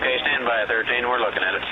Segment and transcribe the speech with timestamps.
[0.03, 1.65] stand by 13, we're looking at it.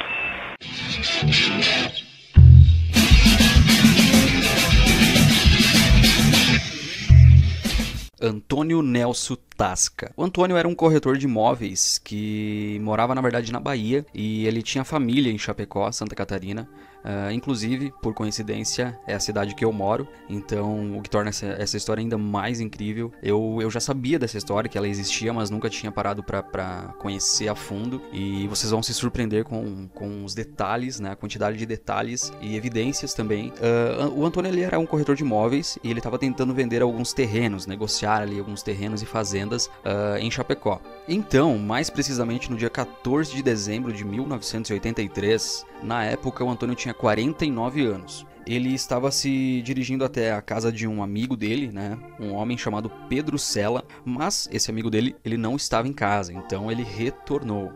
[8.21, 10.13] Antônio Nelson Tasca.
[10.17, 14.63] O Antônio era um corretor de imóveis que morava, na verdade, na Bahia e ele
[14.63, 16.69] tinha família em Chapecó, Santa Catarina.
[17.05, 21.47] Uh, inclusive, por coincidência, é a cidade que eu moro, então o que torna essa,
[21.47, 23.13] essa história ainda mais incrível.
[23.23, 27.49] Eu, eu já sabia dessa história, que ela existia, mas nunca tinha parado para conhecer
[27.49, 28.01] a fundo.
[28.13, 32.57] E vocês vão se surpreender com, com os detalhes, né, a quantidade de detalhes e
[32.57, 33.53] evidências também.
[33.53, 37.13] Uh, o Antônio ele era um corretor de imóveis e ele estava tentando vender alguns
[37.13, 40.81] terrenos, negociar ali alguns terrenos e fazendas uh, em Chapecó.
[41.09, 46.92] Então, mais precisamente no dia 14 de dezembro de 1983, na época o Antônio tinha
[46.93, 48.27] 49 anos.
[48.47, 52.91] Ele estava se dirigindo até a casa de um amigo dele, né, um homem chamado
[53.09, 57.73] Pedro Sela, mas esse amigo dele, ele não estava em casa, então ele retornou.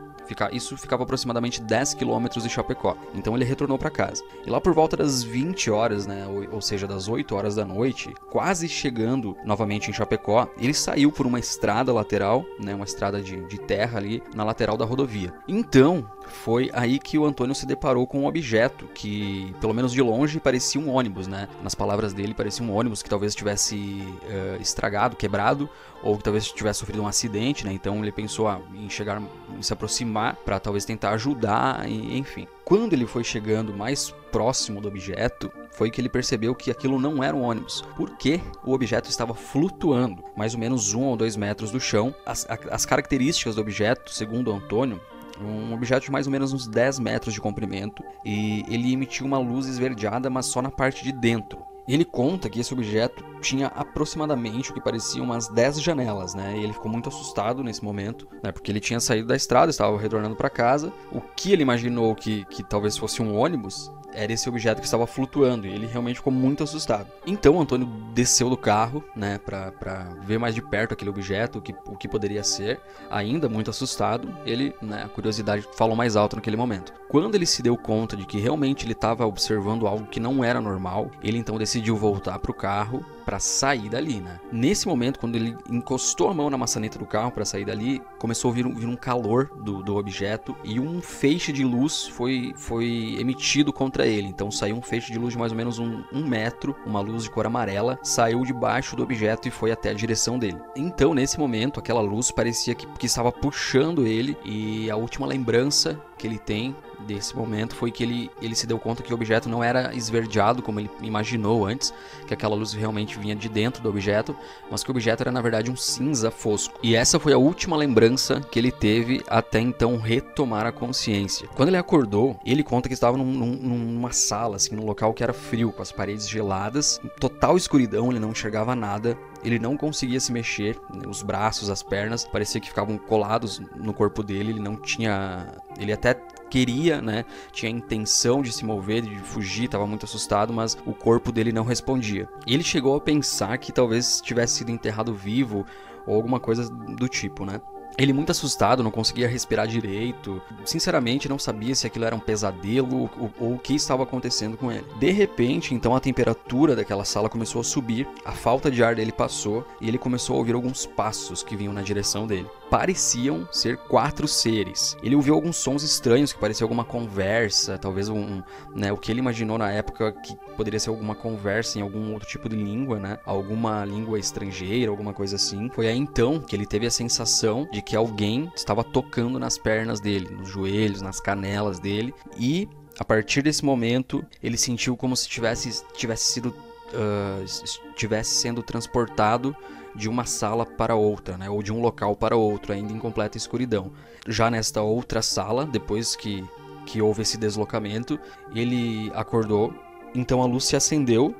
[0.52, 2.96] Isso ficava aproximadamente 10 quilômetros de Chapecó.
[3.14, 4.24] Então ele retornou para casa.
[4.44, 7.64] E lá por volta das 20 horas, né, ou, ou, seja, das 8 horas da
[7.64, 13.22] noite, quase chegando novamente em Chapecó, ele saiu por uma estrada lateral, né, uma estrada
[13.22, 15.32] de, de terra ali na lateral da rodovia.
[15.46, 20.02] Então, foi aí que o Antônio se deparou com um objeto que, pelo menos de
[20.02, 21.48] longe, parecia um ônibus, né?
[21.62, 25.68] Nas palavras dele, parecia um ônibus que talvez tivesse uh, estragado, quebrado,
[26.02, 27.72] ou que talvez tivesse sofrido um acidente, né?
[27.72, 29.22] Então ele pensou ah, em chegar,
[29.56, 32.46] em se aproximar para talvez tentar ajudar, e, enfim.
[32.64, 37.22] Quando ele foi chegando mais próximo do objeto, foi que ele percebeu que aquilo não
[37.22, 41.70] era um ônibus, porque o objeto estava flutuando, mais ou menos um ou dois metros
[41.70, 42.14] do chão.
[42.24, 45.00] As, as características do objeto, segundo Antônio,
[45.40, 49.38] um objeto de mais ou menos uns 10 metros de comprimento e ele emitiu uma
[49.38, 51.64] luz esverdeada, mas só na parte de dentro.
[51.88, 56.56] Ele conta que esse objeto tinha aproximadamente o que parecia umas 10 janelas, né?
[56.56, 58.50] E ele ficou muito assustado nesse momento, né?
[58.50, 60.92] Porque ele tinha saído da estrada, estava retornando para casa.
[61.12, 65.06] O que ele imaginou que, que talvez fosse um ônibus era esse objeto que estava
[65.06, 67.08] flutuando e ele realmente ficou muito assustado.
[67.26, 71.74] Então Antônio desceu do carro, né, para ver mais de perto aquele objeto, o que,
[71.86, 72.80] o que poderia ser.
[73.10, 76.92] Ainda muito assustado, ele, né, a curiosidade falou mais alto naquele momento.
[77.08, 80.60] Quando ele se deu conta de que realmente ele estava observando algo que não era
[80.60, 84.38] normal, ele então decidiu voltar para o carro para sair dali, né?
[84.52, 88.52] Nesse momento, quando ele encostou a mão na maçaneta do carro para sair dali, começou
[88.52, 92.52] a vir um, vir um calor do, do objeto e um feixe de luz foi,
[92.56, 94.26] foi emitido contra ele.
[94.26, 97.22] Então saiu um feixe de luz de mais ou menos um, um metro, uma luz
[97.22, 100.58] de cor amarela, saiu debaixo do objeto e foi até a direção dele.
[100.74, 106.00] Então, nesse momento, aquela luz parecia que, que estava puxando ele e a última lembrança
[106.18, 106.74] que ele tem
[107.06, 110.62] desse momento foi que ele, ele se deu conta que o objeto não era esverdeado
[110.62, 111.92] como ele imaginou antes,
[112.26, 114.36] que aquela luz realmente vinha de dentro do objeto,
[114.70, 116.78] mas que o objeto era na verdade um cinza fosco.
[116.82, 121.48] E essa foi a última lembrança que ele teve até então retomar a consciência.
[121.54, 125.22] Quando ele acordou, ele conta que estava num, num, numa sala, assim, num local que
[125.22, 129.76] era frio, com as paredes geladas, em total escuridão, ele não enxergava nada, ele não
[129.76, 130.78] conseguia se mexer,
[131.08, 135.46] os braços, as pernas, parecia que ficavam colados no corpo dele, ele não tinha.
[135.78, 136.16] Ele até
[136.56, 137.26] queria, né?
[137.52, 141.64] Tinha intenção de se mover, de fugir, estava muito assustado, mas o corpo dele não
[141.64, 142.26] respondia.
[142.46, 145.66] Ele chegou a pensar que talvez tivesse sido enterrado vivo
[146.06, 147.60] ou alguma coisa do tipo, né?
[147.98, 150.40] Ele muito assustado, não conseguia respirar direito.
[150.66, 154.70] Sinceramente, não sabia se aquilo era um pesadelo ou, ou, o que estava acontecendo com
[154.70, 154.84] ele.
[154.98, 159.12] De repente, então a temperatura daquela sala começou a subir, a falta de ar dele
[159.12, 162.48] passou e ele começou a ouvir alguns passos que vinham na direção dele.
[162.70, 164.96] Pareciam ser quatro seres.
[165.02, 168.42] Ele ouviu alguns sons estranhos que pareciam alguma conversa, talvez um,
[168.74, 172.28] né, o que ele imaginou na época que poderia ser alguma conversa em algum outro
[172.28, 173.18] tipo de língua, né?
[173.24, 175.70] Alguma língua estrangeira, alguma coisa assim.
[175.74, 180.00] Foi aí então que ele teve a sensação de que alguém estava tocando nas pernas
[180.00, 182.68] dele, nos joelhos, nas canelas dele, e
[182.98, 186.54] a partir desse momento ele sentiu como se tivesse, tivesse sido
[186.94, 189.56] uh, estivesse sendo transportado
[189.96, 193.36] de uma sala para outra, né, ou de um local para outro, ainda em completa
[193.36, 193.92] escuridão.
[194.28, 196.44] Já nesta outra sala, depois que,
[196.84, 198.18] que houve esse deslocamento,
[198.54, 199.72] ele acordou,
[200.14, 201.34] então a luz se acendeu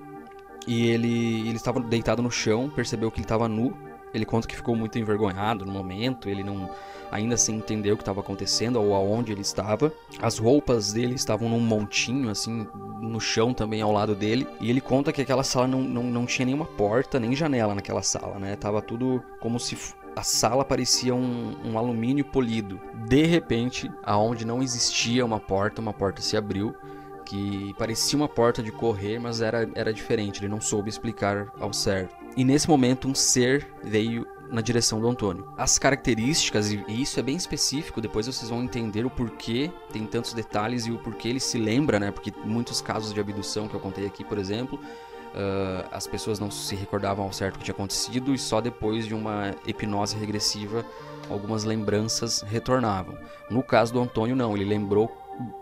[0.67, 3.76] e ele, ele estava deitado no chão, percebeu que ele estava nu.
[4.16, 6.70] Ele conta que ficou muito envergonhado no momento, ele não
[7.12, 9.92] ainda sem entender o que estava acontecendo ou aonde ele estava.
[10.20, 12.66] As roupas dele estavam num montinho, assim,
[13.00, 14.48] no chão também ao lado dele.
[14.58, 18.02] E ele conta que aquela sala não, não, não tinha nenhuma porta, nem janela naquela
[18.02, 18.56] sala, né?
[18.56, 19.76] Tava tudo como se
[20.16, 22.80] a sala parecia um, um, alumínio polido.
[23.06, 26.74] De repente, aonde não existia uma porta, uma porta se abriu,
[27.26, 31.72] que parecia uma porta de correr, mas era, era diferente, ele não soube explicar ao
[31.72, 32.25] certo.
[32.37, 35.49] E nesse momento, um ser veio na direção do Antônio.
[35.56, 40.33] As características, e isso é bem específico, depois vocês vão entender o porquê tem tantos
[40.33, 42.11] detalhes e o porquê ele se lembra, né?
[42.11, 46.50] Porque muitos casos de abdução que eu contei aqui, por exemplo, uh, as pessoas não
[46.50, 50.85] se recordavam ao certo o que tinha acontecido e só depois de uma hipnose regressiva
[51.29, 53.19] algumas lembranças retornavam.
[53.50, 55.09] No caso do Antônio, não, ele lembrou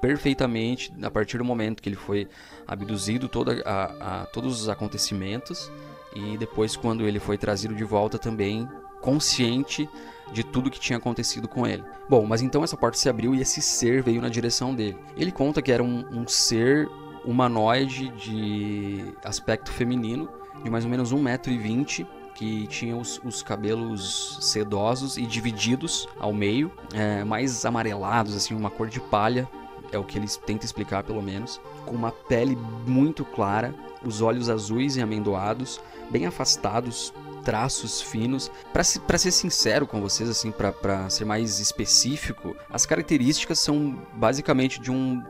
[0.00, 2.28] perfeitamente a partir do momento que ele foi
[2.66, 5.70] abduzido toda a, a todos os acontecimentos
[6.14, 8.68] e depois quando ele foi trazido de volta também
[9.00, 9.88] consciente
[10.32, 11.84] de tudo que tinha acontecido com ele.
[12.08, 14.96] Bom, mas então essa porta se abriu e esse ser veio na direção dele.
[15.16, 16.88] Ele conta que era um, um ser
[17.24, 20.28] humanoide de aspecto feminino,
[20.62, 26.72] de mais ou menos 1,20m, que tinha os, os, cabelos sedosos e divididos ao meio,
[26.92, 29.48] é, mais amarelados, assim, uma cor de palha,
[29.92, 33.72] é o que eles tentam explicar pelo menos, com uma pele muito clara,
[34.04, 35.80] os olhos azuis e amendoados,
[36.10, 37.12] bem afastados,
[37.44, 38.50] traços finos.
[38.72, 44.90] Para ser sincero com vocês, assim, para ser mais específico, as características são basicamente de
[44.90, 45.22] um,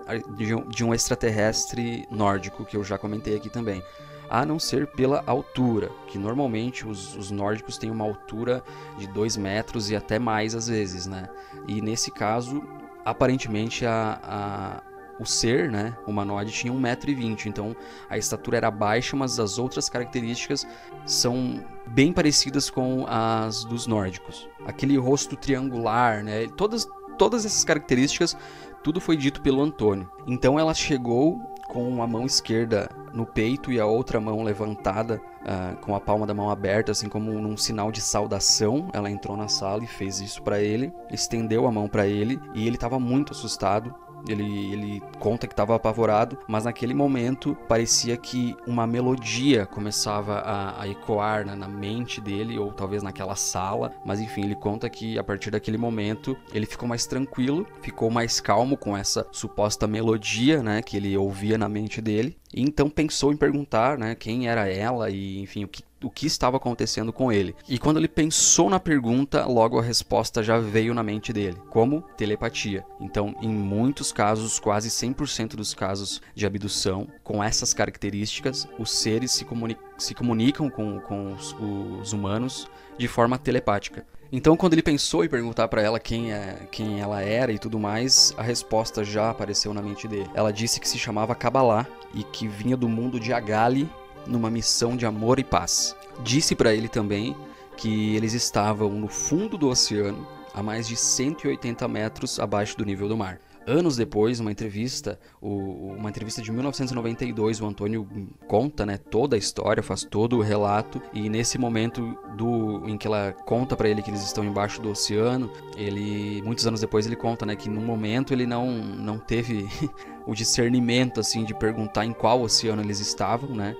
[0.69, 3.83] de um, extraterrestre nórdico, que eu já comentei aqui também
[4.31, 8.65] a não ser pela altura, que normalmente os, os, nórdicos têm uma altura
[8.99, 11.29] de 2 metros e até mais às vezes, né?
[11.69, 12.63] E nesse caso,
[13.05, 14.83] aparentemente a
[15.19, 17.77] o ser, né, humanoide, tinha 1,20m, então
[18.09, 20.67] a estatura era baixa, mas as outras características
[21.07, 24.49] são bem parecidas com as dos nórdicos.
[24.67, 26.89] Aquele rosto triangular, né, todas,
[27.19, 28.37] todas essas características,
[28.83, 30.11] tudo foi dito pelo Antônio.
[30.27, 35.77] Então ela chegou com a mão esquerda no peito e a outra mão levantada, uh,
[35.81, 38.89] com a palma da mão aberta, assim como num sinal de saudação.
[38.93, 42.67] Ela entrou na sala e fez isso para ele, estendeu a mão para ele e
[42.67, 43.95] ele estava muito assustado.
[44.29, 50.83] Ele, ele conta que estava apavorado, mas naquele momento parecia que uma melodia começava a,
[50.83, 53.93] a ecoar na, na, mente dele, ou talvez naquela sala.
[54.05, 58.41] Mas enfim, ele conta que a partir daquele momento ele ficou mais tranquilo, ficou mais
[58.41, 62.37] calmo com essa suposta melodia né, que ele ouvia na mente dele.
[62.53, 66.27] E então pensou em perguntar né, quem era ela e enfim o que o que
[66.27, 67.57] estava acontecendo com ele.
[67.69, 72.03] E quando ele pensou na pergunta, logo a resposta já veio na mente dele, como
[72.17, 72.85] telepatia.
[73.01, 79.33] Então, em muitos casos, quase 100% dos casos de abdução, com essas características, os seres
[79.33, 81.57] se, comuni se comunicam com, com os,
[82.01, 82.69] os humanos
[82.99, 84.07] de forma telepática.
[84.33, 87.79] Então, quando ele pensou em perguntar para ela quem, é, quem ela era e tudo
[87.79, 90.29] mais, a resposta já apareceu na mente dele.
[90.35, 93.89] Ela disse que se chamava Kabbalah e que vinha do mundo de Agali,
[94.27, 95.97] numa missão de amor e paz.
[96.23, 97.37] Disse para ele também
[97.77, 103.09] que eles estavam no fundo do oceano, a mais de 180 metros abaixo do nível
[103.09, 103.41] do mar.
[103.67, 108.07] Anos depois, uma entrevista, uma entrevista de 1992, o Antônio
[108.47, 113.07] conta, né, toda a história, faz todo o relato e nesse momento do em que
[113.07, 117.17] ela conta para ele que eles estão embaixo do oceano, ele muitos anos depois ele
[117.17, 119.67] conta, né, que no momento ele não não teve
[120.27, 123.75] o discernimento assim de perguntar em qual oceano eles estavam, né?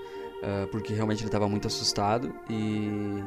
[0.45, 3.25] Uh, porque realmente ele estava muito assustado e,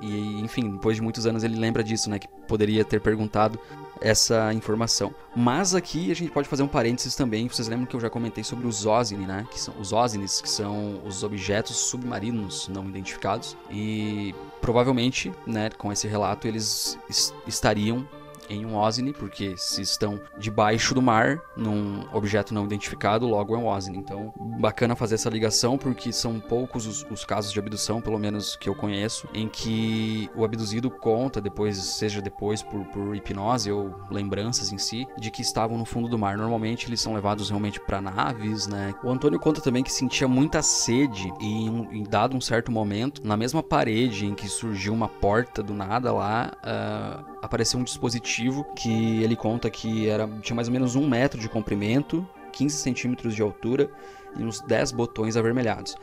[0.00, 3.58] e, enfim, depois de muitos anos ele lembra disso, né, que poderia ter perguntado
[4.00, 5.14] essa informação.
[5.34, 7.48] Mas aqui a gente pode fazer um parênteses também.
[7.48, 9.46] Vocês lembram que eu já comentei sobre os OSNI, né?
[9.50, 13.56] Que são os OSNIs, que são os objetos submarinos não identificados.
[13.70, 16.98] E provavelmente, né, com esse relato, eles
[17.46, 18.06] estariam
[18.48, 23.58] em um OSNI, porque se estão debaixo do mar, num objeto não identificado, logo é
[23.58, 23.98] um OSNI.
[23.98, 28.56] Então, bacana fazer essa ligação, porque são poucos os, os casos de abdução, pelo menos
[28.56, 33.94] que eu conheço, em que o abduzido conta, depois, seja depois por, por hipnose ou
[34.10, 36.36] lembranças em si, de que estavam no fundo do mar.
[36.36, 38.94] Normalmente eles são levados realmente para naves, né?
[39.02, 43.36] O Antônio conta também que sentia muita sede e em, dado um certo momento, na
[43.36, 48.37] mesma parede em que surgiu uma porta do nada lá, uh, apareceu um dispositivo
[48.76, 53.34] que ele conta que era, tinha mais ou menos um metro de comprimento, 15 centímetros
[53.34, 53.90] de altura
[54.36, 55.96] e uns 10 botões avermelhados.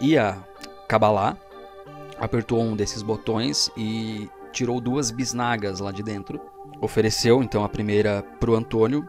[0.00, 0.42] E a
[0.88, 1.36] Kabbalah,
[2.22, 6.40] apertou um desses botões e tirou duas bisnagas lá de dentro.
[6.80, 9.08] Ofereceu então a primeira pro Antônio.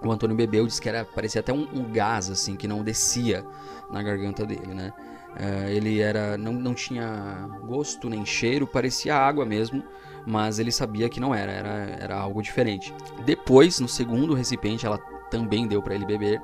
[0.00, 3.44] O Antônio bebeu, disse que era parecia até um, um gás assim que não descia
[3.90, 4.92] na garganta dele, né?
[5.30, 9.82] Uh, ele era não, não tinha gosto nem cheiro, parecia água mesmo,
[10.26, 11.68] mas ele sabia que não era, era,
[12.00, 12.94] era algo diferente.
[13.24, 14.98] Depois, no segundo recipiente, ela
[15.30, 16.40] também deu para ele beber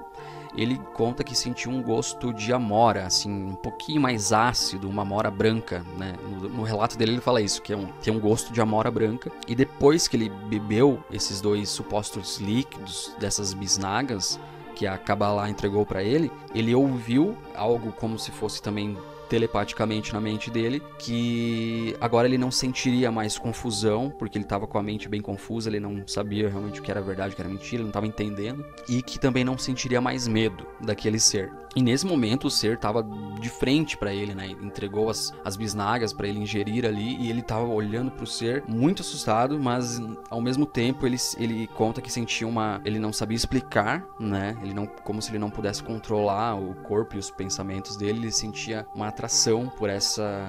[0.57, 5.31] ele conta que sentiu um gosto de amora, assim, um pouquinho mais ácido, uma amora
[5.31, 6.15] branca, né?
[6.23, 8.91] No, no, relato dele ele fala isso, que é um, tem um gosto de amora
[8.91, 9.31] branca.
[9.47, 14.41] E depois que ele bebeu esses dois supostos líquidos dessas bisnagas
[14.75, 18.97] que a Kabbalah entregou para ele, ele ouviu algo como se fosse também
[19.29, 24.79] telepaticamente na mente dele que agora ele não sentiria mais confusão, porque ele estava com
[24.79, 27.49] a mente bem confusa, ele não sabia realmente o que era verdade, o que era
[27.49, 31.53] mentira, ele não estava entendendo, e que também não sentiria mais medo daquele ser.
[31.77, 33.07] E nesse momento o ser estava
[33.39, 34.49] de frente para ele, né?
[34.49, 38.65] Entregou as, as bisnagas para ele ingerir ali e ele estava olhando para o ser
[38.67, 43.37] muito assustado, mas ao mesmo tempo ele, ele conta que sentia uma, ele não sabia
[43.37, 44.57] explicar, né?
[44.63, 48.33] Ele não, como se ele não pudesse controlar o corpo e os pensamentos dele, ele
[48.33, 50.45] sentia uma atração por essa,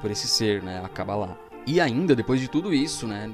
[0.00, 0.82] por esse ser, né?
[0.84, 1.36] Acaba lá.
[1.66, 3.32] E ainda, depois de tudo isso, né,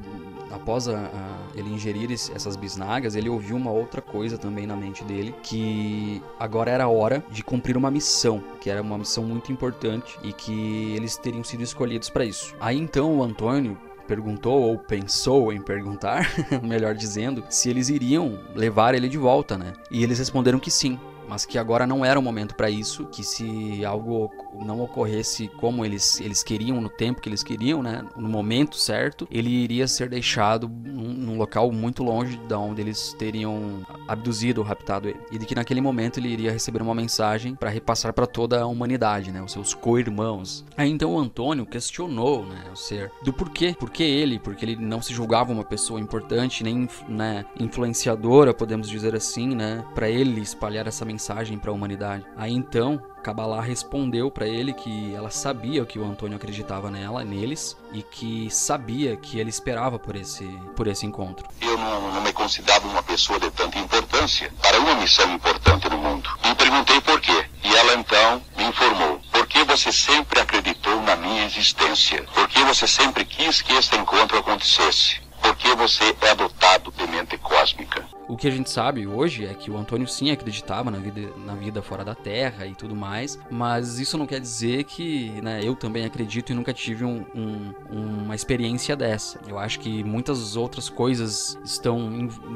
[0.53, 5.03] após a, a, ele ingerir essas bisnagas, ele ouviu uma outra coisa também na mente
[5.03, 10.17] dele, que agora era hora de cumprir uma missão, que era uma missão muito importante
[10.23, 12.55] e que eles teriam sido escolhidos para isso.
[12.61, 13.77] Aí então o Antônio
[14.07, 16.29] perguntou ou pensou em perguntar,
[16.63, 19.73] melhor dizendo, se eles iriam levar ele de volta, né?
[19.91, 20.99] E eles responderam que sim
[21.31, 24.33] mas que agora não era o momento para isso, que se algo
[24.67, 29.29] não ocorresse como eles, eles queriam, no tempo que eles queriam, né, no momento certo,
[29.31, 35.09] ele iria ser deixado num, num local muito longe de onde eles teriam abduzido raptado
[35.09, 35.21] ele.
[35.31, 38.67] E de que naquele momento ele iria receber uma mensagem para repassar para toda a
[38.67, 40.65] humanidade, né, os seus co-irmãos.
[40.77, 44.75] Aí então o Antônio questionou, né, o ser do porquê, por que ele, porque ele
[44.75, 50.41] não se julgava uma pessoa importante, nem né, influenciadora, podemos dizer assim, né, para ele
[50.41, 52.25] espalhar essa mensagem mensagem para a humanidade.
[52.35, 57.77] Aí então, Kabbalah respondeu para ele que ela sabia que o Antônio acreditava nela, neles,
[57.93, 61.47] e que sabia que ele esperava por esse, por esse encontro.
[61.61, 65.99] Eu não, não me considerava uma pessoa de tanta importância para uma missão importante no
[65.99, 66.31] mundo.
[66.43, 67.45] E perguntei por quê.
[67.63, 69.21] E ela então me informou.
[69.31, 72.23] Por que você sempre acreditou na minha existência?
[72.33, 75.21] Por que você sempre quis que este encontro acontecesse?
[75.43, 78.20] Por que você é adotado de mente cósmica?
[78.31, 81.57] O que a gente sabe hoje é que o Antônio sim acreditava na vida, na
[81.57, 85.75] vida fora da Terra e tudo mais, mas isso não quer dizer que né, eu
[85.75, 89.41] também acredito e nunca tive um, um, uma experiência dessa.
[89.49, 91.99] Eu acho que muitas outras coisas estão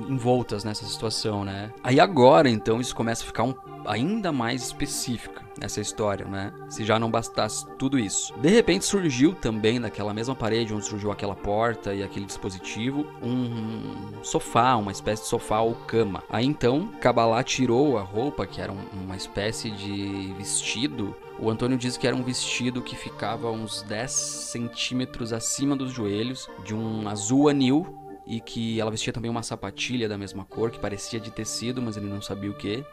[0.09, 1.73] envoltas nessa situação, né?
[1.83, 3.55] Aí agora, então, isso começa a ficar um,
[3.85, 6.53] ainda mais específica essa história, né?
[6.69, 8.35] Se já não bastasse tudo isso.
[8.39, 14.23] De repente surgiu também naquela mesma parede onde surgiu aquela porta e aquele dispositivo, um
[14.23, 16.23] sofá, uma espécie de sofá cama.
[16.29, 21.17] Aí então, Kabbalah tirou a roupa, que era um, uma espécie de vestido.
[21.39, 26.49] O Antônio diz que era um vestido que ficava uns 10 centímetros acima dos joelhos,
[26.65, 27.87] de um azul anil,
[28.27, 31.97] e que ela vestia também uma sapatilha da mesma cor, que parecia de tecido, mas
[31.97, 32.85] ele não sabia o que.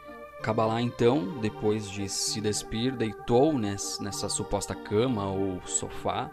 [0.42, 6.30] Kabbalah então, depois de se despir, deitou nessa suposta cama ou sofá.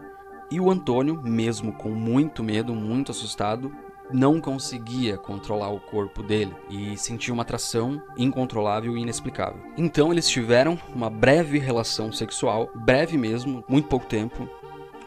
[0.51, 3.71] E o Antônio, mesmo com muito medo, muito assustado,
[4.11, 9.61] não conseguia controlar o corpo dele e sentia uma atração incontrolável e inexplicável.
[9.77, 14.47] Então eles tiveram uma breve relação sexual, breve mesmo, muito pouco tempo,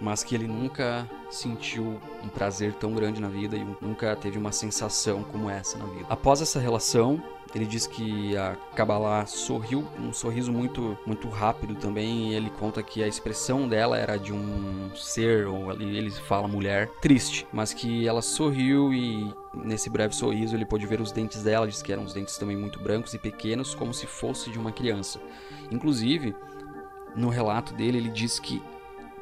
[0.01, 4.53] mas que ele nunca sentiu um prazer tão grande na vida e nunca teve uma
[4.53, 6.07] sensação como essa na vida.
[6.11, 7.23] Após essa relação,
[7.55, 12.31] ele diz que a Kabbalah sorriu, um sorriso muito, muito rápido também.
[12.31, 16.89] E ele conta que a expressão dela era de um ser, ou ele fala mulher,
[17.01, 21.69] triste, mas que ela sorriu e nesse breve sorriso ele pôde ver os dentes dela.
[21.69, 24.73] Diz que eram os dentes também muito brancos e pequenos, como se fosse de uma
[24.73, 25.21] criança.
[25.71, 26.35] Inclusive,
[27.15, 28.63] no relato dele, ele diz que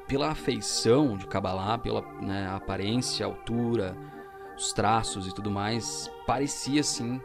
[0.06, 3.96] pela afeição de Kabbalah, pela né, aparência, altura,
[4.56, 7.20] os traços e tudo mais, parecia sim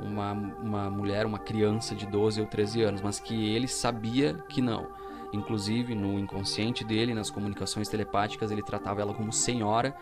[0.00, 4.60] uma, uma mulher, uma criança de 12 ou 13 anos, mas que ele sabia que
[4.60, 4.86] não.
[5.32, 9.94] Inclusive, no inconsciente dele, nas comunicações telepáticas, ele tratava ela como senhora,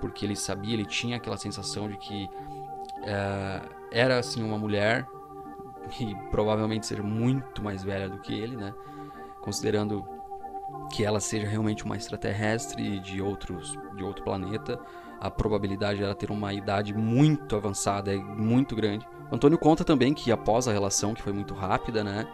[0.00, 2.28] porque ele sabia, ele tinha aquela sensação de que
[3.04, 5.06] é, era assim uma mulher
[5.98, 8.74] e provavelmente ser muito mais velha do que ele, né?
[9.40, 10.04] Considerando
[10.92, 14.78] que ela seja realmente uma extraterrestre de outros de outro planeta,
[15.20, 19.06] a probabilidade de ela ter uma idade muito avançada é muito grande.
[19.32, 22.26] Antônio conta também que após a relação, que foi muito rápida, né,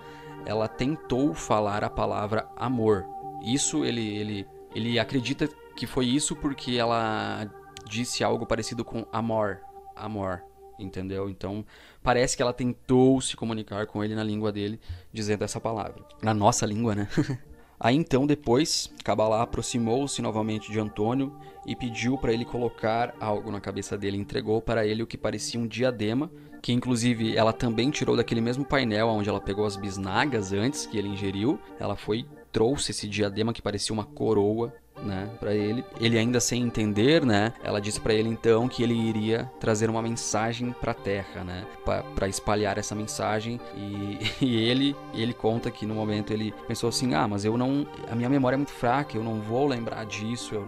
[0.44, 3.04] ela tentou falar a palavra amor.
[3.42, 7.50] Isso ele, ele Ele acredita que foi isso porque ela
[7.88, 9.60] disse algo parecido com amor,
[9.94, 10.42] amor,
[10.78, 11.30] entendeu?
[11.30, 11.64] Então
[12.02, 14.80] parece que ela tentou se comunicar com ele na língua dele,
[15.12, 16.02] dizendo essa palavra.
[16.22, 17.08] Na nossa língua, né?
[17.78, 23.61] Aí então, depois, Kabbalah aproximou-se novamente de Antônio e pediu para ele colocar algo na
[23.61, 24.16] cabeça dele.
[24.16, 26.30] Entregou para ele o que parecia um diadema,
[26.62, 30.97] que inclusive ela também tirou daquele mesmo painel onde ela pegou as bisnagas antes que
[30.97, 31.59] ele ingeriu.
[31.78, 35.84] Ela foi trouxe esse diadema que parecia uma coroa né, para ele.
[36.00, 40.02] Ele ainda sem entender, né, ela disse para ele então que ele iria trazer uma
[40.02, 41.66] mensagem para a Terra, né,
[42.14, 47.14] para espalhar essa mensagem e, e, ele ele conta que no momento ele pensou assim,
[47.14, 50.54] ah, mas eu não, a minha memória é muito fraca, eu não vou lembrar disso.
[50.54, 50.66] Eu,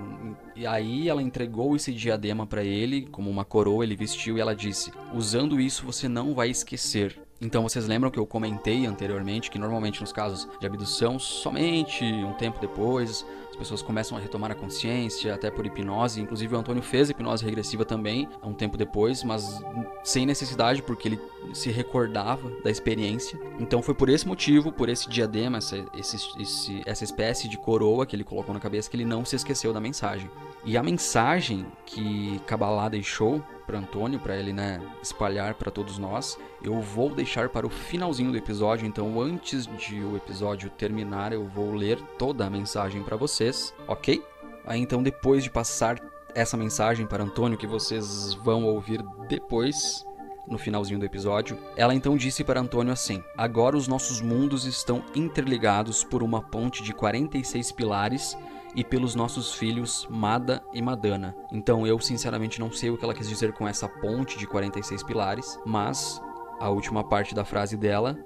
[0.54, 4.54] e aí ela entregou esse diadema para ele como uma coroa, ele vestiu e ela
[4.54, 9.58] disse, usando isso você não vai esquecer então vocês lembram que eu comentei anteriormente que
[9.58, 13.24] normalmente nos casos de abdução, somente um tempo depois,
[13.58, 16.20] pessoas começam a retomar a consciência, até por hipnose.
[16.20, 19.60] Inclusive o Antônio fez hipnose regressiva também, um tempo depois, mas
[20.04, 21.20] sem necessidade, porque ele
[21.52, 23.38] se recordava da experiência.
[23.58, 28.06] Então foi por esse motivo, por esse diadema, essa, esse, esse, essa espécie de coroa
[28.06, 30.30] que ele colocou na cabeça, que ele não se esqueceu da mensagem.
[30.64, 36.38] E a mensagem que Kabbalah deixou para Antônio, para ele né, espalhar para todos nós.
[36.62, 41.46] Eu vou deixar para o finalzinho do episódio, então antes de o episódio terminar, eu
[41.46, 44.24] vou ler toda a mensagem para vocês, ok?
[44.64, 46.00] Aí então, depois de passar
[46.34, 50.06] essa mensagem para Antônio, que vocês vão ouvir depois,
[50.46, 55.04] no finalzinho do episódio, ela então disse para Antônio assim: Agora os nossos mundos estão
[55.14, 58.36] interligados por uma ponte de 46 pilares
[58.78, 61.34] e pelos nossos filhos Mada e Madana.
[61.50, 65.02] Então eu sinceramente não sei o que ela quis dizer com essa ponte de 46
[65.02, 66.22] pilares, mas
[66.60, 68.16] a última parte da frase dela,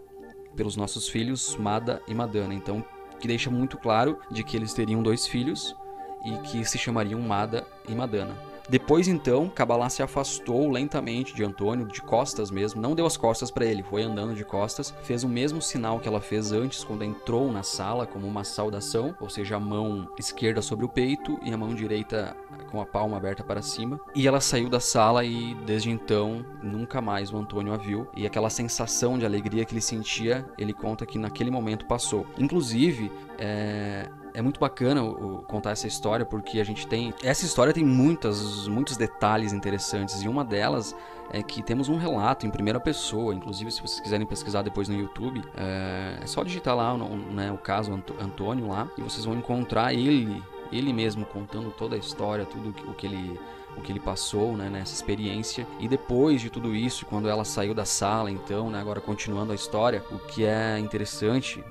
[0.54, 2.52] pelos nossos filhos Mada e Madana.
[2.52, 2.85] Então
[3.18, 5.75] que deixa muito claro de que eles teriam dois filhos
[6.23, 8.51] e que se chamariam Mada e Madana.
[8.69, 13.50] Depois então, Kabbalah se afastou lentamente de Antônio, de costas mesmo, não deu as costas
[13.50, 17.04] para ele, foi andando de costas, fez o mesmo sinal que ela fez antes quando
[17.04, 21.52] entrou na sala, como uma saudação, ou seja, a mão esquerda sobre o peito e
[21.52, 22.37] a mão direita
[22.71, 24.00] com a palma aberta para cima.
[24.15, 28.06] E ela saiu da sala e desde então nunca mais o Antônio a viu.
[28.17, 32.26] E aquela sensação de alegria que ele sentia, ele conta que naquele momento passou.
[32.39, 37.12] Inclusive, é, é muito bacana o, contar essa história porque a gente tem.
[37.23, 40.95] Essa história tem muitas, muitos detalhes interessantes e uma delas
[41.30, 43.34] é que temos um relato em primeira pessoa.
[43.34, 47.58] Inclusive, se vocês quiserem pesquisar depois no YouTube, é, é só digitar lá né, o
[47.58, 52.75] caso Antônio lá e vocês vão encontrar ele, ele mesmo contando toda a história, tudo
[52.88, 53.38] o que ele
[53.75, 55.66] o que ele passou né, nessa experiência.
[55.80, 59.54] E depois de tudo isso, quando ela saiu da sala, então, né, agora continuando a
[59.54, 61.64] história, o que é interessante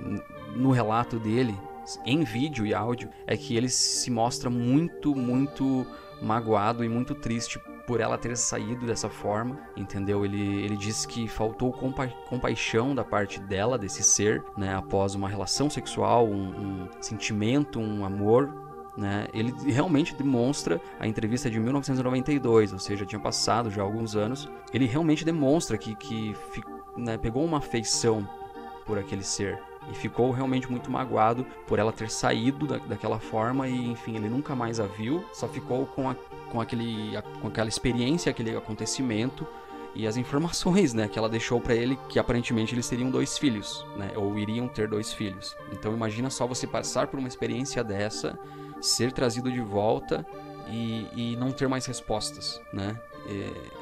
[0.56, 1.56] no relato dele
[2.06, 5.86] em vídeo e áudio é que ele se mostra muito, muito
[6.22, 10.24] magoado e muito triste por ela ter saído dessa forma, entendeu?
[10.24, 14.74] Ele, ele disse que faltou compa compaixão da parte dela, desse ser, né?
[14.76, 18.54] Após uma relação sexual, um, um sentimento, um amor,
[18.96, 19.28] né?
[19.34, 24.48] Ele realmente demonstra a entrevista de 1992, ou seja, tinha passado já alguns anos.
[24.74, 26.36] Ele realmente demonstra que, que
[26.96, 28.28] né, pegou uma afeição
[28.86, 33.68] por aquele ser, e ficou realmente muito magoado por ela ter saído da, daquela forma
[33.68, 35.24] e enfim ele nunca mais a viu.
[35.34, 36.16] Só ficou com, a,
[36.52, 39.48] com aquele a, com aquela experiência aquele acontecimento
[39.94, 43.86] e as informações né que ela deixou para ele que aparentemente eles teriam dois filhos
[43.98, 45.56] né ou iriam ter dois filhos.
[45.72, 48.38] Então imagina só você passar por uma experiência dessa
[48.80, 50.26] ser trazido de volta
[50.70, 53.00] e, e não ter mais respostas né?
[53.28, 53.82] E,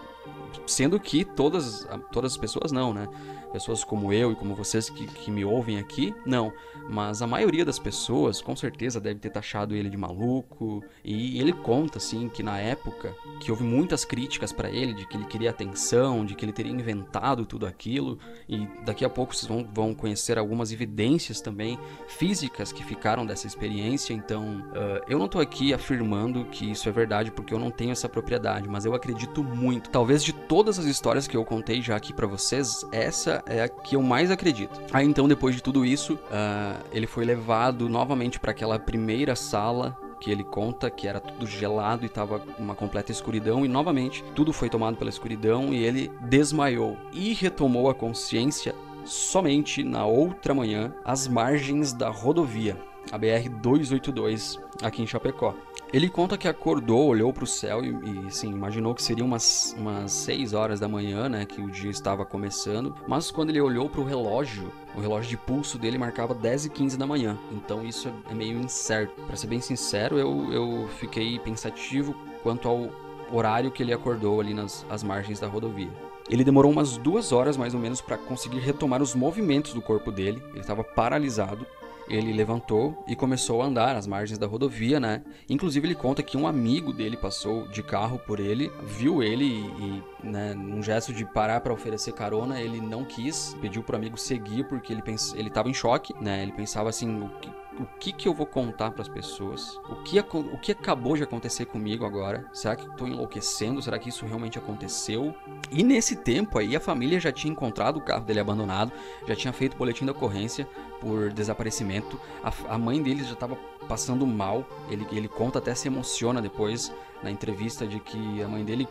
[0.66, 3.08] sendo que todas todas as pessoas não né
[3.50, 6.54] pessoas como eu e como vocês que, que me ouvem aqui, não.
[6.90, 10.84] Mas a maioria das pessoas, com certeza, deve ter taxado ele de maluco.
[11.04, 15.16] E ele conta, assim, que na época que houve muitas críticas para ele, de que
[15.16, 18.18] ele queria atenção, de que ele teria inventado tudo aquilo.
[18.48, 23.46] E daqui a pouco vocês vão, vão conhecer algumas evidências também físicas que ficaram dessa
[23.46, 24.14] experiência.
[24.14, 27.92] Então, uh, eu não tô aqui afirmando que isso é verdade, porque eu não tenho
[27.92, 29.90] essa propriedade, mas eu acredito muito.
[29.90, 33.70] Talvez de todas as histórias que eu contei já aqui para vocês, essa é a
[33.70, 34.80] que eu mais acredito.
[34.92, 39.98] Aí então, depois de tudo isso, uh, ele foi levado novamente para aquela primeira sala
[40.20, 44.52] que ele conta que era tudo gelado e tava uma completa escuridão e novamente tudo
[44.52, 48.76] foi tomado pela escuridão e ele desmaiou e retomou a consciência
[49.06, 52.78] somente na outra manhã às margens da rodovia,
[53.12, 55.56] a BR 282, aqui em Chapecó.
[55.92, 59.76] Ele conta que acordou, olhou para o céu e, e assim, imaginou que seria umas,
[59.76, 63.90] umas 6 horas da manhã, né, que o dia estava começando, mas quando ele olhou
[63.90, 67.84] para o relógio, o relógio de pulso dele marcava 10 e 15 da manhã, então
[67.84, 69.20] isso é, é meio incerto.
[69.24, 72.90] Para ser bem sincero, eu, eu fiquei pensativo quanto ao
[73.32, 75.90] horário que ele acordou ali nas as margens da rodovia.
[76.30, 80.12] Ele demorou umas duas horas mais ou menos para conseguir retomar os movimentos do corpo
[80.12, 80.44] dele.
[80.52, 81.66] Ele estava paralisado.
[82.10, 85.22] Ele levantou e começou a andar às margens da rodovia, né?
[85.48, 90.04] Inclusive ele conta que um amigo dele passou de carro por ele, viu ele e,
[90.24, 94.68] né, num gesto de parar para oferecer carona, ele não quis, pediu pro amigo seguir
[94.68, 95.34] porque ele pens...
[95.36, 96.42] ele estava em choque, né?
[96.42, 99.80] Ele pensava assim, o que o que, que eu vou contar para as pessoas?
[99.90, 102.46] O que, o que acabou de acontecer comigo agora?
[102.54, 103.82] Será que estou enlouquecendo?
[103.82, 105.34] Será que isso realmente aconteceu?
[105.72, 108.92] E nesse tempo aí, a família já tinha encontrado o carro dele abandonado,
[109.26, 110.68] já tinha feito boletim de ocorrência
[111.00, 112.20] por desaparecimento.
[112.44, 113.56] A, a mãe dele já estava
[113.88, 114.66] passando mal.
[114.90, 118.88] Ele, ele conta, até se emociona depois na entrevista de que a mãe dele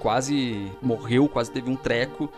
[0.00, 2.28] quase morreu, quase teve um treco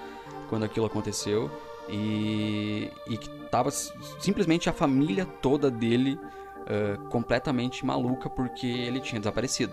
[0.49, 1.51] quando aquilo aconteceu
[1.89, 3.19] e, e
[3.55, 9.73] tava simplesmente a família toda dele uh, completamente maluca porque ele tinha desaparecido.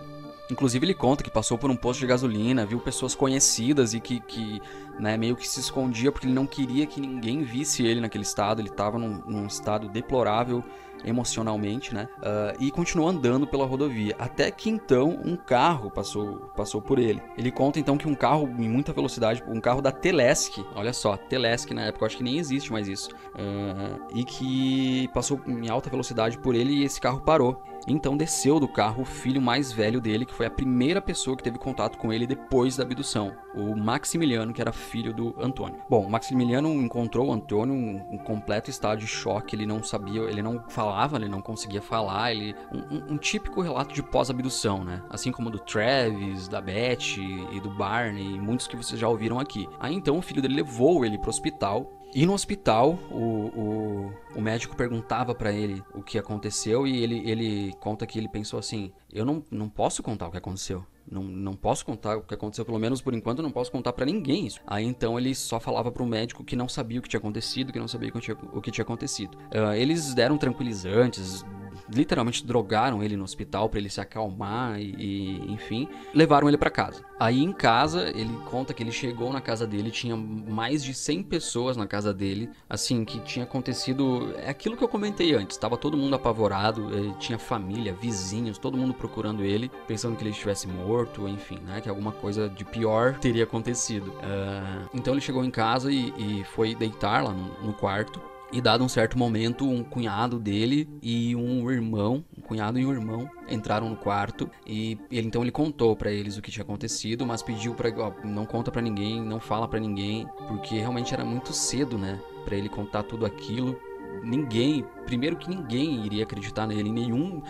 [0.50, 4.20] Inclusive ele conta que passou por um posto de gasolina, viu pessoas conhecidas e que,
[4.20, 4.60] que
[4.98, 8.60] né, meio que se escondia porque ele não queria que ninguém visse ele naquele estado.
[8.60, 10.62] Ele estava num, num estado deplorável
[11.04, 12.08] emocionalmente, né?
[12.18, 14.14] Uh, e continuou andando pela rodovia.
[14.18, 17.22] Até que então um carro passou, passou por ele.
[17.36, 21.16] Ele conta então que um carro em muita velocidade, um carro da Telesc, olha só,
[21.16, 25.90] Telesc na época, acho que nem existe mais isso, uh, e que passou em alta
[25.90, 27.62] velocidade por ele e esse carro parou.
[27.86, 31.42] Então desceu do carro o filho mais velho dele, que foi a primeira pessoa que
[31.42, 35.82] teve contato com ele depois da abdução, o Maximiliano, que era filho do Antônio.
[35.88, 40.42] Bom, Maximiliano encontrou o Antônio em um completo estado de choque, ele não sabia, ele
[40.42, 45.02] não falava, ele não conseguia falar, ele um, um típico relato de pós-abdução, né?
[45.10, 47.18] Assim como do Travis, da Beth
[47.52, 49.68] e do Barney, muitos que vocês já ouviram aqui.
[49.80, 54.12] Aí então o filho dele levou ele para o hospital e no hospital, o, o,
[54.36, 58.58] o médico perguntava para ele o que aconteceu e ele, ele conta que ele pensou
[58.58, 60.84] assim: Eu não, não posso contar o que aconteceu.
[61.10, 64.06] Não, não posso contar o que aconteceu, pelo menos por enquanto, não posso contar para
[64.06, 64.60] ninguém isso.
[64.66, 67.78] Aí então ele só falava pro médico que não sabia o que tinha acontecido, que
[67.78, 69.36] não sabia o que tinha, o que tinha acontecido.
[69.36, 71.44] Uh, eles deram tranquilizantes,
[71.92, 76.70] literalmente drogaram ele no hospital para ele se acalmar e, e enfim, levaram ele para
[76.70, 77.04] casa.
[77.18, 81.22] Aí em casa, ele conta que ele chegou na casa dele, tinha mais de 100
[81.22, 85.76] pessoas na casa dele, assim, que tinha acontecido, é aquilo que eu comentei antes, estava
[85.76, 90.66] todo mundo apavorado, eh, tinha família, vizinhos, todo mundo procurando ele, pensando que ele estivesse
[90.66, 94.08] morto, enfim, né, que alguma coisa de pior teria acontecido.
[94.08, 98.20] Uh, então ele chegou em casa e, e foi deitar lá no, no quarto,
[98.52, 102.92] e dado um certo momento, um cunhado dele e um irmão, um cunhado e um
[102.92, 107.24] irmão, entraram no quarto e ele então ele contou para eles o que tinha acontecido,
[107.24, 107.90] mas pediu para
[108.24, 112.56] não conta para ninguém, não fala para ninguém, porque realmente era muito cedo, né, para
[112.56, 113.78] ele contar tudo aquilo.
[114.22, 117.42] Ninguém, primeiro que ninguém iria acreditar nele, nenhum,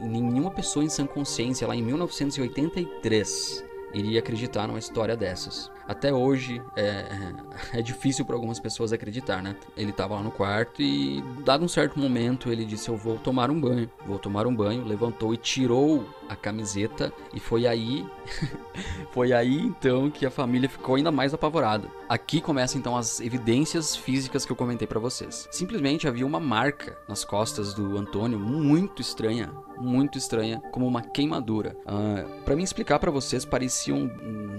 [0.00, 6.62] nenhuma pessoa em sã consciência lá em 1983 iria acreditar numa história dessas até hoje
[6.76, 7.06] é,
[7.72, 9.56] é difícil para algumas pessoas acreditar, né?
[9.76, 13.50] Ele estava lá no quarto e, dado um certo momento, ele disse: Eu vou tomar
[13.50, 13.90] um banho.
[14.06, 14.84] Vou tomar um banho.
[14.84, 17.12] Levantou e tirou a camiseta.
[17.32, 18.06] E foi aí,
[19.12, 21.88] foi aí então que a família ficou ainda mais apavorada.
[22.08, 25.48] Aqui começam então as evidências físicas que eu comentei para vocês.
[25.50, 31.76] Simplesmente havia uma marca nas costas do Antônio muito estranha, muito estranha, como uma queimadura.
[31.80, 34.10] Uh, ah, para me explicar para vocês, pareciam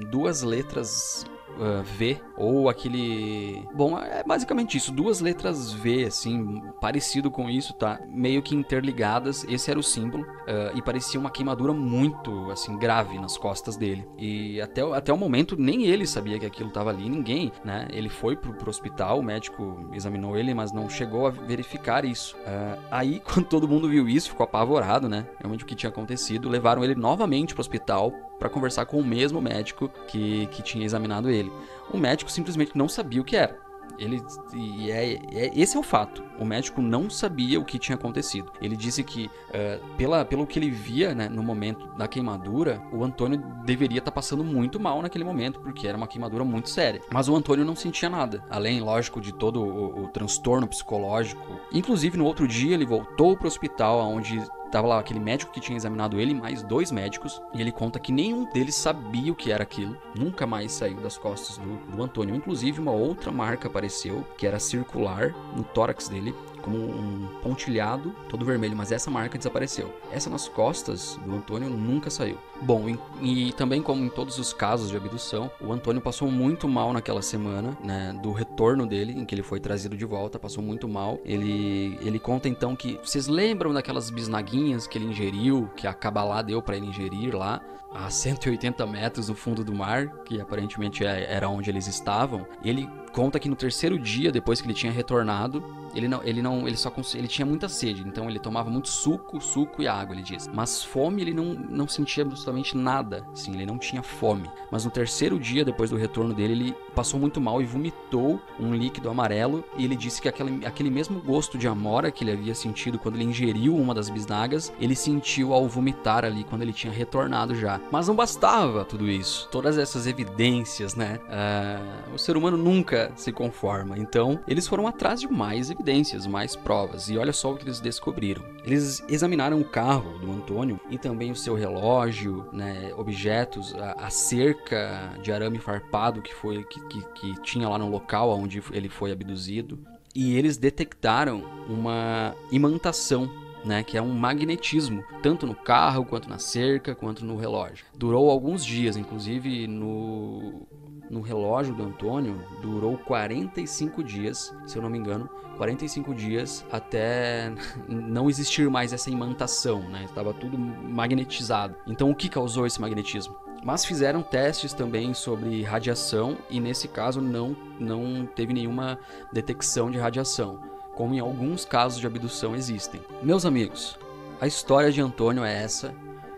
[0.10, 1.25] duas letras
[1.58, 3.66] uh, V ou aquele.
[3.74, 8.00] Bom, é basicamente isso, duas letras V, assim, parecido com isso, tá?
[8.08, 9.46] Meio que interligadas.
[9.46, 14.08] Esse era o símbolo uh, e parecia uma queimadura muito, assim, grave nas costas dele.
[14.18, 17.88] E até, até o momento nem ele sabia que aquilo tava ali, ninguém, né?
[17.92, 22.36] Ele foi pro, pro hospital, o médico examinou ele, mas não chegou a verificar isso.
[22.38, 25.26] Uh, aí, quando todo mundo viu isso, ficou apavorado, né?
[25.40, 29.42] Realmente o que tinha acontecido, levaram ele novamente pro hospital para conversar com o mesmo
[29.42, 31.52] médico que, que tinha examinado ele.
[31.92, 33.66] O médico simplesmente não sabia o que era.
[33.98, 34.22] Ele
[34.54, 36.24] e é, é, esse é o fato.
[36.40, 38.52] O médico não sabia o que tinha acontecido.
[38.62, 43.04] Ele disse que uh, pela, pelo que ele via né, no momento da queimadura, o
[43.04, 47.02] Antônio deveria estar tá passando muito mal naquele momento porque era uma queimadura muito séria.
[47.12, 51.60] Mas o Antônio não sentia nada, além, lógico, de todo o, o transtorno psicológico.
[51.72, 54.42] Inclusive no outro dia ele voltou para o hospital onde
[54.76, 58.12] tava lá aquele médico que tinha examinado ele, mais dois médicos, e ele conta que
[58.12, 59.98] nenhum deles sabia o que era aquilo.
[60.14, 62.36] Nunca mais saiu das costas do, do Antônio.
[62.36, 66.36] Inclusive, uma outra marca apareceu, que era circular no tórax dele,
[66.66, 69.94] como um pontilhado, todo vermelho, mas essa marca desapareceu.
[70.12, 72.40] Essa nas costas do Antônio nunca saiu.
[72.60, 72.90] Bom,
[73.22, 76.92] e, e, também como em todos os casos de abdução, o Antônio passou muito mal
[76.92, 80.88] naquela semana, né, do retorno dele, em que ele foi trazido de volta, passou muito
[80.88, 81.20] mal.
[81.24, 86.42] Ele, ele conta então que, vocês lembram daquelas bisnaguinhas que ele ingeriu, que a Kabbalah
[86.42, 87.62] deu para ele ingerir lá?
[87.96, 92.46] A 180 metros no fundo do mar, que aparentemente é, era onde eles estavam.
[92.64, 95.64] Ele conta que no terceiro dia, depois que ele tinha retornado,
[95.96, 99.40] ele não, ele não, ele só ele tinha muita sede, então ele tomava muito suco,
[99.40, 100.50] suco e água, ele diz.
[100.54, 104.50] Mas fome ele não, não sentia absolutamente nada, sim, ele não tinha fome.
[104.70, 108.76] Mas no terceiro dia, depois do retorno dele, ele passou muito mal e vomitou um
[108.76, 112.54] líquido amarelo e ele disse que aquele, aquele mesmo gosto de amora que ele havia
[112.54, 116.92] sentido quando ele ingeriu uma das bisnagas, ele sentiu ao vomitar ali quando ele tinha
[116.92, 117.80] retornado já.
[117.92, 121.20] Mas não bastava tudo isso, todas essas evidências, né?
[121.26, 126.56] Uh, o ser humano nunca se conforma, então eles foram atrás de mais evidências mais
[126.56, 128.44] provas, e olha só o que eles descobriram.
[128.64, 134.10] Eles examinaram o carro do Antônio e também o seu relógio, né, objetos, a, a,
[134.10, 138.90] cerca de arame farpado que foi que, que, que tinha lá no local onde ele
[138.90, 139.80] foi abduzido,
[140.14, 143.30] e eles detectaram uma imantação
[143.66, 147.86] né, que é um magnetismo, tanto no carro, quanto na cerca, quanto no relógio.
[147.96, 150.68] Durou alguns dias, inclusive no,
[151.10, 157.52] no relógio do Antônio, durou 45 dias, se eu não me engano, 45 dias até
[157.88, 160.04] não existir mais essa imantação, né?
[160.04, 161.76] Estava tudo magnetizado.
[161.88, 163.36] Então, o que causou esse magnetismo?
[163.64, 169.00] Mas fizeram testes também sobre radiação e nesse caso não, não teve nenhuma
[169.34, 170.60] detecção de radiação,
[170.96, 173.02] como em alguns casos de abdução existem.
[173.22, 173.98] Meus amigos,
[174.40, 175.94] a história de Antônio é essa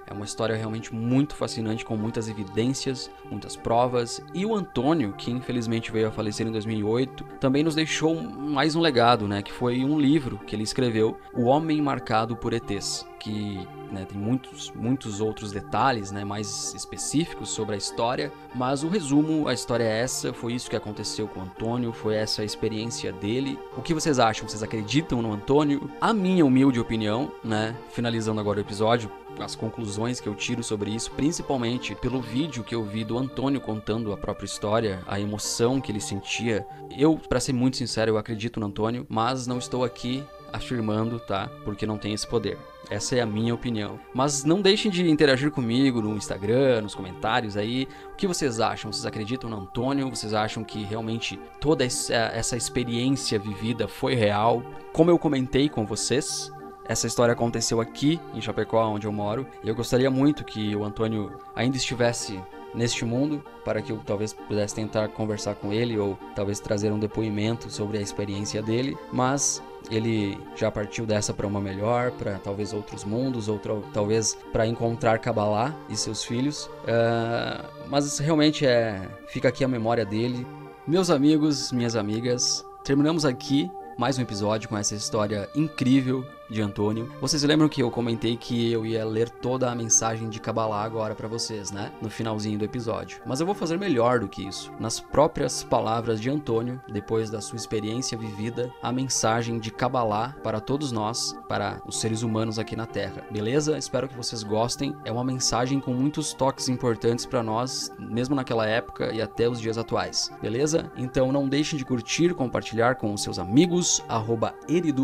[0.08, 4.24] é uma história realmente muito fascinante, com muitas evidências, muitas provas.
[4.34, 8.82] E o Antônio, que infelizmente veio a falecer em 2008, também nos deixou mais um
[8.82, 9.42] legado, né?
[9.42, 14.18] Que foi um livro que ele escreveu, O Homem Marcado por ETs, que né, tem
[14.18, 19.84] muitos, muitos outros detalhes né, mais específicos sobre a história, mas o resumo, a história
[19.84, 23.58] é essa, foi isso que aconteceu com o Antônio, foi essa a experiência dele.
[23.76, 24.48] O que vocês acham?
[24.48, 25.90] Vocês acreditam no Antônio?
[26.00, 29.12] A minha humilde opinião, né, finalizando agora o episódio,
[29.44, 33.62] as conclusões que eu tiro sobre isso, principalmente pelo vídeo que eu vi do Antônio
[33.62, 36.66] contando a própria história, a emoção que ele sentia.
[36.98, 41.50] Eu, para ser muito sincero, eu acredito no Antônio, mas não estou aqui afirmando, tá?
[41.66, 42.58] Porque não tem esse poder.
[42.90, 44.00] Essa é a minha opinião.
[44.14, 47.86] Mas não deixem de interagir comigo no Instagram, nos comentários aí.
[48.14, 48.94] O que vocês acham?
[48.94, 50.10] Vocês acreditam no Antônio?
[50.10, 54.64] Vocês acham que realmente toda essa experiência vivida foi real?
[54.94, 56.50] Como eu comentei com vocês,
[56.88, 59.46] essa história aconteceu aqui em Chapecó, onde eu moro.
[59.64, 62.42] E eu gostaria muito que o Antônio ainda estivesse
[62.74, 67.00] neste mundo para que eu talvez pudesse tentar conversar com ele ou talvez trazer um
[67.00, 72.74] depoimento sobre a experiência dele, mas ele já partiu dessa para uma melhor, para talvez
[72.74, 73.60] outros mundos, ou
[73.94, 76.66] talvez para encontrar Kabbalah e seus filhos.
[76.84, 80.46] Uh, mas realmente é, fica aqui a memória dele.
[80.86, 87.12] Meus amigos, minhas amigas, terminamos aqui mais um episódio com essa história incrível de Antônio.
[87.22, 91.16] Vocês lembram que eu comentei que eu ia ler toda a mensagem de Kabbalah agora
[91.16, 91.92] para vocês, né?
[92.02, 93.22] No finalzinho do episódio.
[93.26, 94.72] Mas eu vou fazer melhor do que isso.
[94.80, 100.60] Nas próprias palavras de Antônio, depois da sua experiência vivida, a mensagem de Kabbalah para
[100.60, 103.26] todos nós, para os seres humanos aqui na Terra.
[103.32, 103.78] Beleza?
[103.78, 104.96] Espero que vocês gostem.
[105.04, 109.60] É uma mensagem com muitos toques importantes para nós, mesmo naquela época e até os
[109.60, 110.32] dias atuais.
[110.42, 110.92] Beleza?
[110.96, 114.54] Então não deixem de curtir, compartilhar com os seus amigos, arroba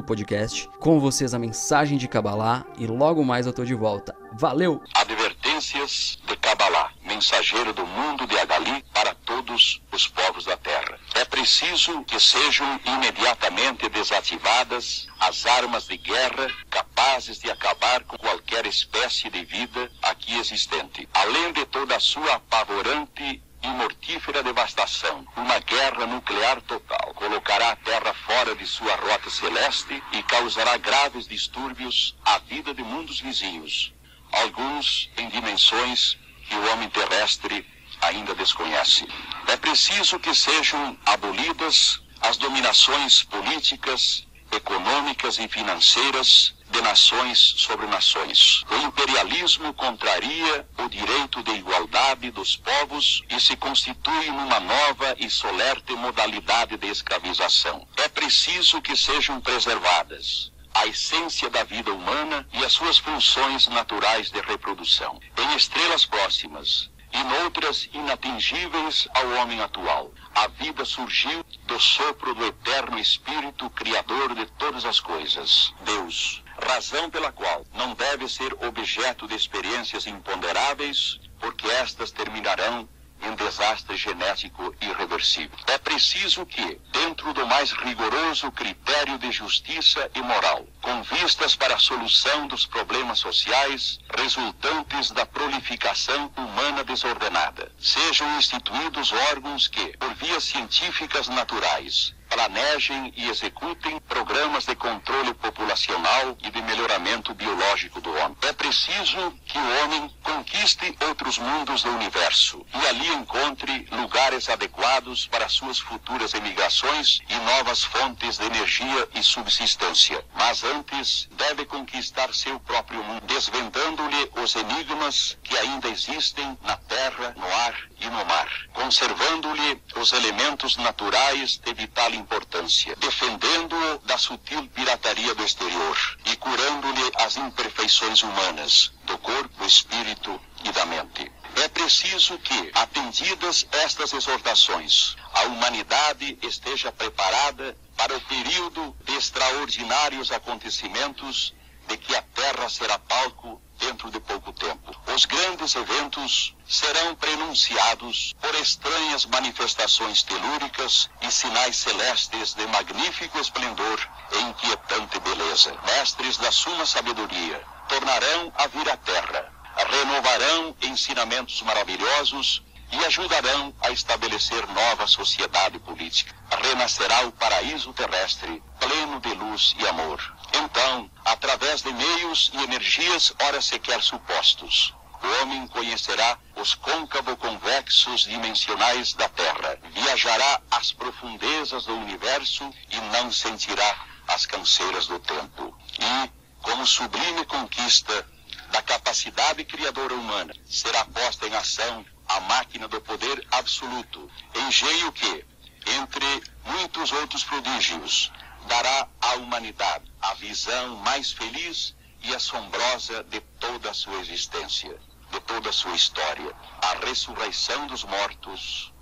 [0.06, 0.70] Podcast.
[0.80, 4.16] Com vocês a mensagem de Kabbalah e logo mais eu tô de volta.
[4.34, 4.82] Valeu!
[4.96, 11.00] Advertências de Kabbalah, mensageiro do mundo de Agali para todos os povos da terra.
[11.16, 18.66] É preciso que sejam imediatamente desativadas as armas de guerra capazes de acabar com qualquer
[18.66, 25.58] espécie de vida aqui existente, além de toda a sua apavorante e mortífera devastação, uma
[25.60, 32.16] guerra nuclear total, colocará a Terra fora de sua rota celeste e causará graves distúrbios
[32.26, 33.94] à vida de mundos vizinhos,
[34.32, 37.66] alguns em dimensões que o homem terrestre
[38.02, 39.08] ainda desconhece.
[39.48, 48.64] É preciso que sejam abolidas as dominações políticas, econômicas e financeiras de nações sobre nações.
[48.70, 55.30] O imperialismo contraria o direito de igualdade dos povos e se constitui numa nova e
[55.30, 57.88] solerte modalidade de escravização.
[57.98, 64.32] É preciso que sejam preservadas a essência da vida humana e as suas funções naturais
[64.32, 65.20] de reprodução.
[65.38, 70.12] Em estrelas próximas, e noutras inatingíveis ao homem atual.
[70.36, 77.10] A vida surgiu do sopro do eterno Espírito Criador de todas as coisas, Deus, razão
[77.10, 82.90] pela qual não deve ser objeto de experiências imponderáveis, porque estas terminarão
[83.24, 85.58] em desastre genético irreversível.
[85.68, 91.76] É preciso que, dentro do mais rigoroso critério de justiça e moral, com vistas para
[91.76, 100.14] a solução dos problemas sociais resultantes da prolificação humana desordenada, sejam instituídos órgãos que, por
[100.16, 108.10] vias científicas naturais, planejem e executem programas de controle populacional e de melhoramento biológico do
[108.10, 108.36] homem.
[108.42, 115.28] É preciso que o homem conquiste outros mundos do universo e ali encontre lugares adequados
[115.28, 120.26] para suas futuras emigrações e novas fontes de energia e subsistência.
[120.34, 127.36] Mas antes deve conquistar seu próprio mundo, desvendando-lhe os enigmas que ainda existem na terra,
[127.38, 127.76] no ar
[128.10, 135.98] no mar, conservando-lhe os elementos naturais de vital importância, defendendo-o da sutil pirataria do exterior
[136.26, 141.32] e curando-lhe as imperfeições humanas, do corpo, espírito e da mente.
[141.56, 150.32] É preciso que, atendidas estas exortações, a humanidade esteja preparada para o período de extraordinários
[150.32, 151.54] acontecimentos
[151.88, 154.96] de que a Terra será palco dentro de pouco tempo.
[155.14, 164.00] Os grandes eventos serão prenunciados por estranhas manifestações telúricas e sinais celestes de magnífico esplendor
[164.32, 165.76] e inquietante beleza.
[165.86, 169.52] Mestres da suma sabedoria tornarão a vir à terra,
[169.90, 176.34] renovarão ensinamentos maravilhosos e ajudarão a estabelecer nova sociedade política.
[176.62, 178.62] Renascerá o paraíso terrestre,
[178.94, 180.22] pleno de luz e amor.
[180.54, 189.14] Então, através de meios e energias ora sequer supostos, o homem conhecerá os côncavo-convexos dimensionais
[189.14, 193.96] da Terra, viajará às profundezas do universo e não sentirá
[194.28, 195.76] as canseiras do tempo.
[196.00, 196.30] E,
[196.62, 198.28] como sublime conquista
[198.70, 204.30] da capacidade criadora humana, será posta em ação a máquina do poder absoluto,
[204.68, 205.46] engenho que,
[205.88, 208.32] entre muitos outros prodígios,
[208.68, 214.98] dará à humanidade a visão mais feliz e assombrosa de toda a sua existência,
[215.32, 218.94] de toda a sua história, a ressurreição dos mortos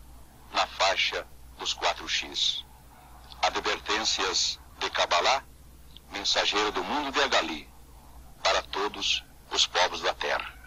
[0.51, 1.25] na faixa
[1.57, 2.65] dos 4X.
[3.43, 5.43] Advertências de Kabbalah,
[6.11, 7.69] mensageiro do mundo de Agali,
[8.43, 10.60] para todos os povos da terra.